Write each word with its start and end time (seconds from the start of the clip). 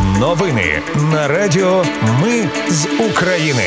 Новини 0.00 0.82
на 1.12 1.28
Радіо 1.28 1.84
Ми 2.22 2.48
з 2.68 2.86
України. 3.10 3.62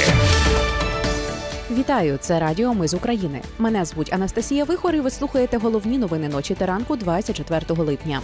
Вітаю, 1.72 2.18
це 2.22 2.40
Радіо 2.40 2.74
Ми 2.74 2.88
з 2.88 2.94
України. 2.94 3.42
Мене 3.60 3.86
звуть 3.86 4.14
Анастасія 4.14 4.64
Вихор 4.64 4.96
і 4.96 5.00
Ви 5.00 5.12
слухаєте 5.12 5.58
головні 5.58 5.98
новини 5.98 6.30
ночі 6.30 6.54
та 6.54 6.66
ранку 6.66 6.96
24 6.96 7.62
липня. 7.70 8.22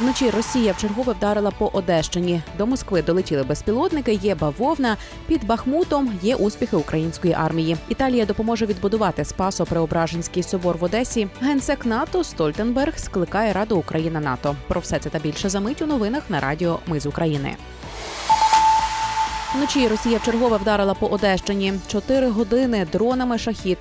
Вночі 0.00 0.30
Росія 0.30 0.72
вчергове 0.72 1.12
вдарила 1.12 1.50
по 1.50 1.66
Одещині. 1.66 2.42
До 2.58 2.66
Москви 2.66 3.02
долетіли 3.02 3.42
безпілотники. 3.42 4.12
Є 4.12 4.34
бавовна 4.34 4.96
під 5.26 5.46
Бахмутом. 5.46 6.18
Є 6.22 6.36
успіхи 6.36 6.76
української 6.76 7.32
армії. 7.34 7.76
Італія 7.88 8.26
допоможе 8.26 8.66
відбудувати 8.66 9.22
Спасо-Преображенський 9.22 10.42
собор 10.42 10.76
в 10.76 10.84
Одесі. 10.84 11.28
Генсек 11.40 11.86
НАТО 11.86 12.24
Стольтенберг 12.24 12.98
скликає 12.98 13.52
Раду 13.52 13.76
Україна 13.76 14.20
НАТО. 14.20 14.56
Про 14.68 14.80
все 14.80 14.98
це 14.98 15.10
та 15.10 15.18
більше 15.18 15.48
за 15.48 15.60
мить 15.60 15.82
у 15.82 15.86
новинах 15.86 16.22
на 16.28 16.40
Радіо 16.40 16.78
Ми 16.86 17.00
з 17.00 17.06
України. 17.06 17.56
Вночі 19.54 19.88
Росія 19.88 20.18
вчергове 20.18 20.56
вдарила 20.56 20.94
по 20.94 21.06
Одещині. 21.06 21.74
Чотири 21.88 22.28
години 22.28 22.86
дронами 22.92 23.38
шахід. 23.38 23.78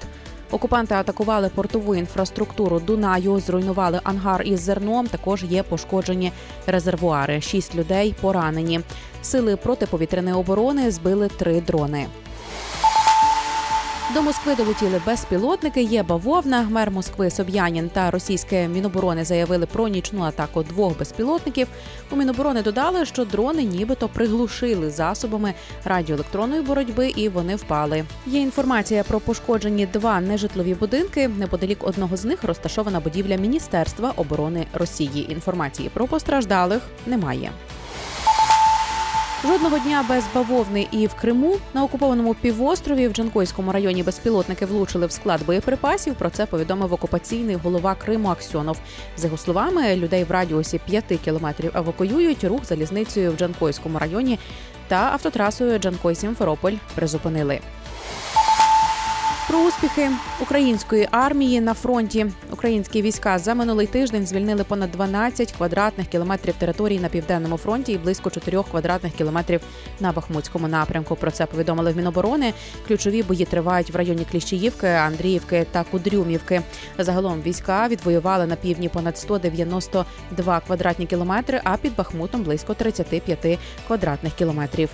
Окупанти 0.56 0.96
атакували 0.96 1.50
портову 1.50 1.96
інфраструктуру 1.96 2.80
Дунаю, 2.80 3.40
зруйнували 3.40 4.00
ангар 4.04 4.42
із 4.42 4.62
зерном. 4.62 5.08
Також 5.08 5.44
є 5.44 5.64
пошкоджені 5.64 6.32
резервуари. 6.68 7.42
Шість 7.42 7.76
людей 7.76 8.16
поранені. 8.22 8.82
Сили 9.22 9.56
протиповітряної 9.56 10.36
оборони 10.36 10.92
збили 10.92 11.28
три 11.28 11.62
дрони. 11.62 12.08
До 14.16 14.22
Москви 14.22 14.56
долетіли 14.56 15.02
безпілотники. 15.06 15.82
Є 15.82 16.04
бавовна. 16.04 16.68
Мер 16.72 16.92
Москви 16.92 17.30
Соб'янін 17.30 17.90
та 17.90 18.12
російське 18.12 18.68
міноборони 18.68 19.24
заявили 19.24 19.66
про 19.66 19.88
нічну 19.88 20.24
атаку 20.24 20.64
двох 20.64 21.00
безпілотників. 21.00 21.68
У 22.12 22.16
Міноборони 22.16 22.62
додали, 22.62 23.06
що 23.06 23.26
дрони 23.26 23.64
нібито 23.64 24.08
приглушили 24.08 24.90
засобами 24.90 25.54
радіоелектронної 25.86 26.62
боротьби 26.62 27.10
і 27.10 27.30
вони 27.30 27.56
впали. 27.56 28.06
Є 28.26 28.42
інформація 28.42 29.04
про 29.04 29.20
пошкоджені 29.20 29.86
два 29.86 30.22
нежитлові 30.22 30.74
будинки. 30.74 31.28
Неподалік 31.28 31.84
одного 31.84 32.18
з 32.18 32.26
них 32.26 32.44
розташована 32.44 33.00
будівля 33.00 33.36
Міністерства 33.36 34.14
оборони 34.16 34.68
Росії. 34.74 35.32
Інформації 35.32 35.90
про 35.94 36.08
постраждалих 36.08 36.82
немає. 37.06 37.52
Жодного 39.48 39.80
дня 39.80 40.06
без 40.10 40.24
бавовни 40.36 40.88
і 40.92 41.08
в 41.08 41.14
Криму 41.14 41.58
на 41.74 41.84
окупованому 41.84 42.34
півострові 42.34 43.08
в 43.08 43.14
Джанкойському 43.14 43.72
районі 43.72 44.04
безпілотники 44.04 44.66
влучили 44.66 45.06
в 45.06 45.12
склад 45.12 45.46
боєприпасів. 45.46 46.16
Про 46.16 46.30
це 46.30 46.46
повідомив 46.46 46.94
окупаційний 46.94 47.56
голова 47.56 47.96
Криму 47.96 48.30
Аксьонов. 48.30 48.78
За 49.18 49.28
його 49.28 49.38
словами, 49.38 49.96
людей 49.96 50.24
в 50.24 50.32
радіусі 50.32 50.80
5 50.86 51.04
кілометрів 51.26 51.78
евакуюють. 51.78 52.44
Рух 52.44 52.66
залізницею 52.66 53.32
в 53.32 53.38
Джанкойському 53.38 54.00
районі 54.00 54.40
та 54.88 54.96
автотрасою 54.96 55.80
Джанкой-Сімферополь 55.80 56.78
призупинили. 56.96 57.60
Про 59.56 59.64
успіхи 59.64 60.10
української 60.42 61.08
армії 61.12 61.62
на 61.62 61.74
фронті 61.74 62.26
українські 62.52 63.02
війська 63.02 63.40
за 63.40 63.56
минулий 63.56 63.88
тиждень 63.88 64.28
звільнили 64.28 64.64
понад 64.64 64.92
12 64.92 65.52
квадратних 65.52 66.08
кілометрів 66.08 66.54
території 66.56 67.00
на 67.00 67.10
південному 67.10 67.58
фронті 67.58 67.92
і 67.92 67.98
близько 67.98 68.30
4 68.30 68.64
квадратних 68.64 69.14
кілометрів 69.14 69.62
на 70.00 70.12
Бахмутському 70.12 70.68
напрямку. 70.68 71.16
Про 71.16 71.32
це 71.32 71.46
повідомили 71.46 71.92
в 71.92 71.98
Міноборони. 71.98 72.54
Ключові 72.88 73.24
бої 73.24 73.46
тривають 73.46 73.90
в 73.90 73.96
районі 73.96 74.26
Кліщіївки, 74.32 74.88
Андріївки 74.88 75.66
та 75.72 75.84
Кудрюмівки. 75.84 76.62
Загалом 76.98 77.42
війська 77.42 77.88
відвоювали 77.88 78.46
на 78.46 78.56
півдні 78.56 78.90
понад 78.90 79.18
192 79.18 80.60
квадратні 80.60 81.06
кілометри, 81.06 81.62
а 81.64 81.78
під 81.78 81.96
Бахмутом 81.96 82.44
близько 82.44 82.74
35 82.74 83.60
квадратних 83.88 84.34
кілометрів. 84.34 84.90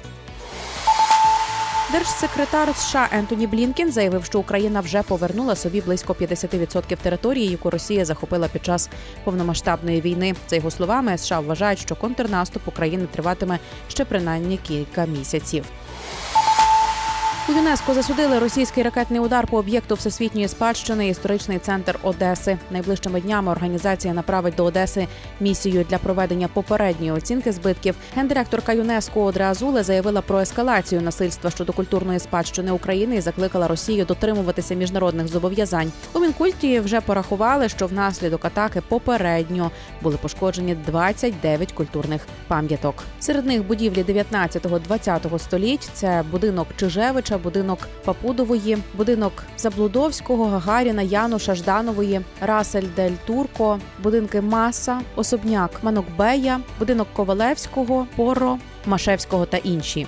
Держсекретар 1.91 2.75
США 2.75 3.09
Ентоні 3.11 3.47
Блінкін 3.47 3.91
заявив, 3.91 4.25
що 4.25 4.39
Україна 4.39 4.79
вже 4.79 5.03
повернула 5.03 5.55
собі 5.55 5.81
близько 5.81 6.13
50% 6.13 6.97
території, 6.97 7.47
яку 7.47 7.69
Росія 7.69 8.05
захопила 8.05 8.47
під 8.47 8.65
час 8.65 8.89
повномасштабної 9.23 10.01
війни. 10.01 10.35
За 10.49 10.55
його 10.55 10.71
словами, 10.71 11.17
США 11.17 11.39
вважають, 11.39 11.79
що 11.79 11.95
контрнаступ 11.95 12.67
України 12.67 13.07
триватиме 13.11 13.59
ще 13.87 14.05
принаймні 14.05 14.57
кілька 14.57 15.05
місяців. 15.05 15.65
У 17.49 17.53
ЮНЕСКО 17.53 17.93
засудили 17.93 18.39
російський 18.39 18.83
ракетний 18.83 19.19
удар 19.19 19.47
по 19.47 19.57
об'єкту 19.57 19.95
всесвітньої 19.95 20.47
спадщини 20.47 21.07
історичний 21.07 21.59
центр 21.59 21.99
Одеси. 22.03 22.57
Найближчими 22.71 23.21
днями 23.21 23.51
організація 23.51 24.13
направить 24.13 24.55
до 24.55 24.65
Одеси 24.65 25.07
місію 25.39 25.85
для 25.89 25.97
проведення 25.97 26.47
попередньої 26.47 27.11
оцінки 27.11 27.51
збитків. 27.51 27.95
Гендиректорка 28.15 28.73
ЮНЕСКО 28.73 29.23
Одре 29.23 29.45
Азуле 29.45 29.83
заявила 29.83 30.21
про 30.21 30.39
ескалацію 30.39 31.01
насильства 31.01 31.51
щодо 31.51 31.73
культурної 31.73 32.19
спадщини 32.19 32.71
України 32.71 33.15
і 33.15 33.21
закликала 33.21 33.67
Росію 33.67 34.05
дотримуватися 34.05 34.75
міжнародних 34.75 35.27
зобов'язань. 35.27 35.91
У 36.13 36.19
мінкульті 36.19 36.79
вже 36.79 37.01
порахували, 37.01 37.69
що 37.69 37.87
внаслідок 37.87 38.45
атаки 38.45 38.81
попередньо 38.87 39.71
були 40.01 40.17
пошкоджені 40.17 40.75
29 40.75 41.71
культурних 41.71 42.21
пам'яток. 42.47 43.03
Серед 43.19 43.45
них 43.45 43.63
будівлі 43.63 44.03
19-20 44.03 45.39
століть. 45.39 45.89
Це 45.93 46.23
будинок 46.31 46.67
Чижевича, 47.31 47.37
будинок 47.37 47.79
Папудової, 48.05 48.77
будинок 48.97 49.33
Заблудовського, 49.57 50.45
Гагаріна, 50.45 51.01
Януша, 51.01 51.55
Жданової, 51.55 52.21
Расель 52.41 52.87
Дель 52.95 53.17
Турко, 53.25 53.79
будинки 54.03 54.41
Маса, 54.41 55.01
особняк 55.15 55.83
Манокбея, 55.83 56.59
будинок 56.79 57.07
Ковалевського, 57.13 58.07
Поро, 58.15 58.57
Машевського 58.85 59.45
та 59.45 59.57
інші. 59.57 60.07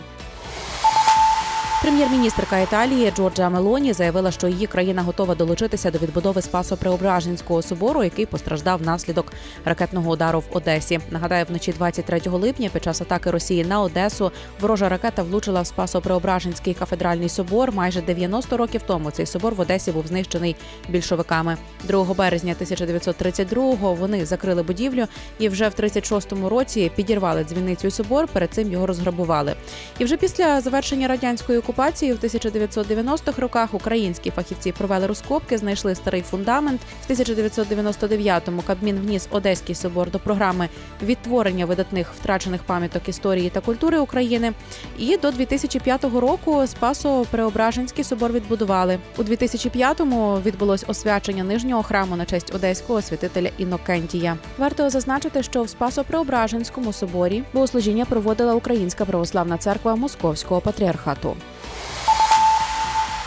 Прем'єр-міністрка 1.83 2.59
Італії 2.59 3.11
Джорджа 3.11 3.49
Мелоні 3.49 3.93
заявила, 3.93 4.31
що 4.31 4.47
її 4.47 4.67
країна 4.67 5.01
готова 5.01 5.35
долучитися 5.35 5.91
до 5.91 5.97
відбудови 5.97 6.41
Спасо-Преображенського 6.41 7.61
собору, 7.61 8.03
який 8.03 8.25
постраждав 8.25 8.79
внаслідок 8.79 9.33
ракетного 9.65 10.11
удару 10.11 10.39
в 10.39 10.57
Одесі. 10.57 10.99
Нагадаю, 11.11 11.45
вночі 11.49 11.71
23 11.71 12.21
липня 12.25 12.69
під 12.73 12.83
час 12.83 13.01
атаки 13.01 13.31
Росії 13.31 13.65
на 13.65 13.81
Одесу 13.81 14.31
ворожа 14.59 14.89
ракета 14.89 15.23
влучила 15.23 15.61
в 15.61 15.65
Спасо-Преображенський 15.65 16.73
кафедральний 16.73 17.29
собор. 17.29 17.71
Майже 17.71 18.01
90 18.01 18.57
років 18.57 18.81
тому 18.87 19.11
цей 19.11 19.25
собор 19.25 19.55
в 19.55 19.59
Одесі 19.59 19.91
був 19.91 20.07
знищений 20.07 20.55
більшовиками. 20.89 21.57
2 21.83 22.13
березня 22.13 22.55
1932-го 22.61 23.93
вони 23.93 24.25
закрили 24.25 24.63
будівлю 24.63 25.05
і 25.39 25.49
вже 25.49 25.69
в 25.69 25.73
36-му 25.73 26.49
році 26.49 26.91
підірвали 26.95 27.43
дзвіницю 27.43 27.91
собор. 27.91 28.27
Перед 28.27 28.53
цим 28.53 28.71
його 28.71 28.87
розграбували. 28.87 29.53
І 29.99 30.05
вже 30.05 30.17
після 30.17 30.61
завершення 30.61 31.07
радянської 31.07 31.59
окупації 31.59 31.72
окупації 31.73 32.13
в 32.13 32.17
1990-х 32.17 33.41
роках 33.41 33.73
українські 33.73 34.31
фахівці 34.31 34.71
провели 34.71 35.07
розкопки, 35.07 35.57
знайшли 35.57 35.95
старий 35.95 36.21
фундамент. 36.21 36.81
В 37.07 37.11
1999-му 37.11 38.61
Кабмін 38.61 38.99
вніс 38.99 39.27
Одеський 39.31 39.75
собор 39.75 40.11
до 40.11 40.19
програми 40.19 40.69
відтворення 41.03 41.65
видатних 41.65 42.13
втрачених 42.19 42.63
пам'яток 42.63 43.09
історії 43.09 43.49
та 43.49 43.59
культури 43.59 43.99
України. 43.99 44.53
І 44.97 45.17
до 45.17 45.31
2005 45.31 46.03
року 46.03 46.51
Спасо-Преображенський 46.51 48.03
собор 48.03 48.31
відбудували. 48.31 48.99
У 49.17 49.23
2005-му 49.23 50.39
відбулось 50.45 50.85
освячення 50.87 51.43
нижнього 51.43 51.83
храму 51.83 52.15
на 52.15 52.25
честь 52.25 52.55
одеського 52.55 53.01
святителя 53.01 53.49
Інокентія. 53.57 54.37
Варто 54.57 54.89
зазначити, 54.89 55.43
що 55.43 55.63
в 55.63 55.67
Спасо-Преображенському 55.67 56.93
соборі 56.93 57.43
богослужіння 57.53 58.05
проводила 58.05 58.53
Українська 58.53 59.05
православна 59.05 59.57
церква 59.57 59.95
Московського 59.95 60.61
патріархату. 60.61 61.35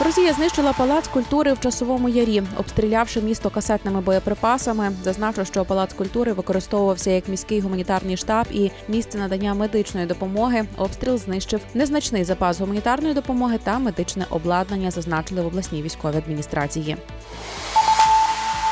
Росія 0.01 0.33
знищила 0.33 0.73
палац 0.73 1.09
культури 1.09 1.53
в 1.53 1.61
часовому 1.61 2.09
ярі, 2.09 2.43
обстрілявши 2.57 3.21
місто 3.21 3.51
касетними 3.51 4.01
боєприпасами. 4.01 4.93
Зазначу, 5.05 5.45
що 5.45 5.65
палац 5.65 5.93
культури 5.93 6.33
використовувався 6.33 7.11
як 7.11 7.29
міський 7.29 7.61
гуманітарний 7.61 8.17
штаб 8.17 8.47
і 8.51 8.71
місце 8.89 9.19
надання 9.19 9.55
медичної 9.55 10.07
допомоги. 10.07 10.65
Обстріл 10.77 11.19
знищив 11.19 11.61
незначний 11.75 12.25
запас 12.25 12.61
гуманітарної 12.61 13.15
допомоги 13.15 13.59
та 13.65 13.79
медичне 13.79 14.27
обладнання, 14.31 14.91
зазначили 14.91 15.43
в 15.43 15.47
обласній 15.47 15.83
військовій 15.83 16.17
адміністрації. 16.17 16.97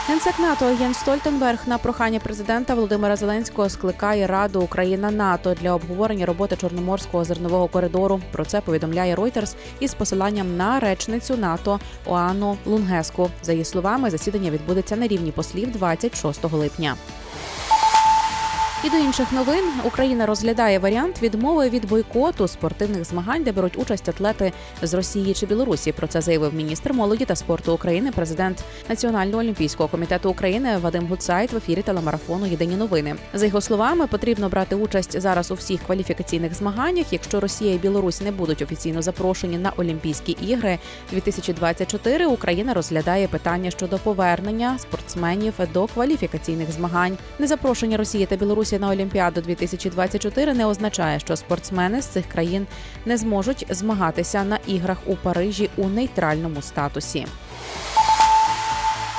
Генсек 0.08 0.38
НАТО 0.38 0.70
Єн 0.80 0.94
Стольтенберг 0.94 1.58
на 1.66 1.78
прохання 1.78 2.20
президента 2.20 2.74
Володимира 2.74 3.16
Зеленського 3.16 3.68
скликає 3.68 4.26
Раду 4.26 4.60
Україна 4.60 5.10
НАТО 5.10 5.54
для 5.60 5.74
обговорення 5.74 6.26
роботи 6.26 6.56
Чорноморського 6.56 7.24
зернового 7.24 7.68
коридору. 7.68 8.20
Про 8.32 8.44
це 8.44 8.60
повідомляє 8.60 9.14
Reuters 9.14 9.54
із 9.80 9.94
посиланням 9.94 10.56
на 10.56 10.80
речницю 10.80 11.36
НАТО 11.36 11.80
Оану 12.06 12.56
Лунгеску. 12.66 13.30
За 13.42 13.52
її 13.52 13.64
словами, 13.64 14.10
засідання 14.10 14.50
відбудеться 14.50 14.96
на 14.96 15.06
рівні 15.06 15.32
послів 15.32 15.72
26 15.72 16.44
липня. 16.44 16.96
І 18.84 18.90
до 18.90 18.96
інших 18.96 19.32
новин 19.32 19.64
Україна 19.84 20.26
розглядає 20.26 20.78
варіант 20.78 21.22
відмови 21.22 21.68
від 21.68 21.88
бойкоту 21.88 22.48
спортивних 22.48 23.04
змагань, 23.04 23.42
де 23.42 23.52
беруть 23.52 23.78
участь 23.78 24.08
атлети 24.08 24.52
з 24.82 24.94
Росії 24.94 25.34
чи 25.34 25.46
Білорусі. 25.46 25.92
Про 25.92 26.06
це 26.06 26.20
заявив 26.20 26.54
міністр 26.54 26.92
молоді 26.92 27.24
та 27.24 27.36
спорту 27.36 27.74
України, 27.74 28.12
президент 28.14 28.64
Національного 28.88 29.38
олімпійського 29.38 29.88
комітету 29.88 30.30
України 30.30 30.78
Вадим 30.78 31.06
Гуцайт 31.06 31.52
в 31.52 31.56
ефірі 31.56 31.82
телемарафону 31.82 32.46
Єдині 32.46 32.76
новини. 32.76 33.14
За 33.34 33.46
його 33.46 33.60
словами, 33.60 34.06
потрібно 34.06 34.48
брати 34.48 34.76
участь 34.76 35.20
зараз 35.20 35.50
у 35.50 35.54
всіх 35.54 35.80
кваліфікаційних 35.86 36.54
змаганнях. 36.54 37.12
Якщо 37.12 37.40
Росія 37.40 37.74
і 37.74 37.78
Білорусь 37.78 38.20
не 38.20 38.32
будуть 38.32 38.62
офіційно 38.62 39.02
запрошені 39.02 39.58
на 39.58 39.72
Олімпійські 39.76 40.32
ігри 40.32 40.78
2024, 41.10 42.26
Україна 42.26 42.74
розглядає 42.74 43.28
питання 43.28 43.70
щодо 43.70 43.98
повернення 43.98 44.78
спортсменів 44.78 45.54
до 45.74 45.86
кваліфікаційних 45.86 46.72
змагань. 46.72 47.18
Незапрошення 47.38 47.96
Росії 47.96 48.26
та 48.26 48.36
Білорусі 48.36 48.73
на 48.78 48.88
Олімпіаду 48.88 49.40
2024 49.40 50.54
не 50.54 50.66
означає, 50.66 51.20
що 51.20 51.36
спортсмени 51.36 52.02
з 52.02 52.06
цих 52.06 52.26
країн 52.26 52.66
не 53.06 53.16
зможуть 53.16 53.66
змагатися 53.70 54.44
на 54.44 54.58
іграх 54.66 54.98
у 55.06 55.16
Парижі 55.16 55.70
у 55.76 55.88
нейтральному 55.88 56.62
статусі. 56.62 57.26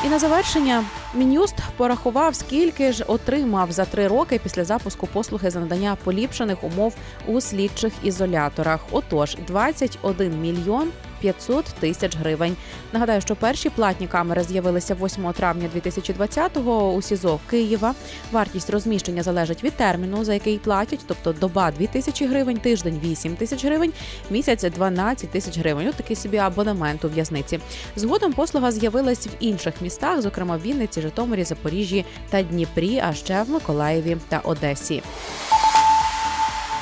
І 0.06 0.10
на 0.10 0.20
завершення 0.20 0.84
мін'юст 1.14 1.56
порахував, 1.78 2.36
скільки 2.36 2.92
ж 2.92 3.04
отримав 3.04 3.72
за 3.72 3.86
три 3.86 4.08
роки 4.08 4.40
після 4.44 4.66
запуску 4.66 5.08
послуги 5.08 5.50
за 5.50 5.60
надання 5.60 5.98
поліпшених 6.04 6.64
умов 6.64 6.96
у 7.28 7.42
слідчих 7.42 7.94
ізоляторах. 8.04 8.80
Отож, 8.92 9.38
21 9.48 10.42
мільйон 10.42 10.92
500 11.26 11.66
тисяч 11.66 12.18
гривень. 12.18 12.56
Нагадаю, 12.94 13.22
що 13.22 13.36
перші 13.36 13.70
платні 13.70 14.08
камери 14.08 14.44
з'явилися 14.44 14.98
8 15.02 15.34
травня 15.34 15.70
2020-го 15.76 16.94
у 16.94 17.02
СІЗО 17.02 17.40
Києва. 17.50 17.96
Вартість 18.32 18.70
розміщення 18.70 19.24
залежить 19.24 19.64
від 19.64 19.74
терміну, 19.74 20.24
за 20.24 20.34
який 20.34 20.58
платять, 20.58 21.00
тобто 21.08 21.34
доба 21.34 21.72
2 21.72 21.88
тисячі 21.88 22.26
гривень, 22.26 22.58
тиждень 22.58 23.00
8 23.04 23.36
тисяч 23.36 23.66
гривень, 23.66 23.94
місяць 24.30 24.64
12 24.64 25.30
тисяч 25.30 25.58
гривень. 25.58 25.88
От 25.88 25.96
такий 25.96 26.16
собі 26.16 26.38
абонемент 26.38 27.06
у 27.06 27.10
в'язниці. 27.10 27.60
Згодом 27.96 28.34
послуга 28.34 28.72
з'явилась 28.72 29.28
в 29.28 29.32
інших 29.40 29.74
містах, 29.82 30.22
зокрема 30.22 30.58
в 30.58 30.62
Вінниці, 30.62 31.02
Житомирі, 31.02 31.44
Запоріжжі 31.44 32.06
та 32.30 32.42
Дніпрі, 32.42 33.02
а 33.08 33.14
ще 33.14 33.44
в 33.44 33.50
Миколаєві 33.50 34.18
та 34.30 34.40
Одесі. 34.40 35.02